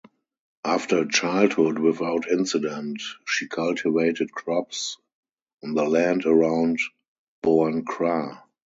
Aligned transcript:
After 0.65 0.97
a 1.03 1.07
childhood 1.07 1.77
without 1.77 2.27
incident, 2.27 3.03
she 3.27 3.47
cultivated 3.47 4.31
crops 4.31 4.97
on 5.63 5.75
the 5.75 5.83
land 5.87 6.25
around 6.25 6.79
Boankra. 7.43 8.41